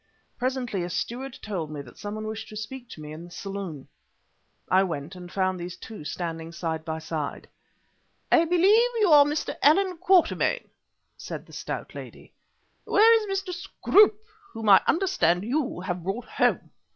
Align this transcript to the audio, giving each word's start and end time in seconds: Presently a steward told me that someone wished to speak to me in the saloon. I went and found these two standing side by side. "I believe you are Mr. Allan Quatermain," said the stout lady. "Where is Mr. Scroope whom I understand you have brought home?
Presently 0.39 0.81
a 0.81 0.89
steward 0.89 1.37
told 1.43 1.69
me 1.69 1.79
that 1.83 1.99
someone 1.99 2.25
wished 2.25 2.47
to 2.49 2.55
speak 2.57 2.89
to 2.89 3.01
me 3.01 3.13
in 3.13 3.23
the 3.23 3.29
saloon. 3.29 3.87
I 4.67 4.81
went 4.81 5.15
and 5.15 5.31
found 5.31 5.59
these 5.59 5.77
two 5.77 6.03
standing 6.05 6.51
side 6.53 6.83
by 6.83 6.97
side. 6.97 7.47
"I 8.31 8.45
believe 8.45 8.89
you 8.99 9.09
are 9.11 9.25
Mr. 9.25 9.55
Allan 9.61 9.99
Quatermain," 9.99 10.69
said 11.17 11.45
the 11.45 11.53
stout 11.53 11.93
lady. 11.93 12.33
"Where 12.85 13.13
is 13.13 13.27
Mr. 13.43 13.53
Scroope 13.53 14.17
whom 14.53 14.69
I 14.69 14.81
understand 14.87 15.43
you 15.43 15.81
have 15.81 16.01
brought 16.01 16.25
home? 16.25 16.71